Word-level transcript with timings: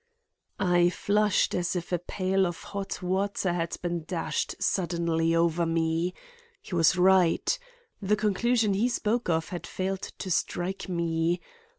I 0.59 0.89
flushed 0.89 1.53
as 1.53 1.75
if 1.75 1.91
a 1.91 1.99
pail 1.99 2.47
of 2.47 2.63
hot 2.63 3.03
water 3.03 3.53
had 3.53 3.77
been 3.83 4.03
dashed 4.05 4.55
suddenly 4.59 5.35
over 5.35 5.63
me. 5.63 6.15
He 6.59 6.73
was 6.73 6.97
right. 6.97 7.59
The 8.01 8.15
conclusion 8.15 8.73
he 8.73 8.89
spoke 8.89 9.29
of 9.29 9.49
had 9.49 9.67
failed 9.67 10.01
to 10.17 10.31
strike 10.31 10.89
me. 10.89 11.39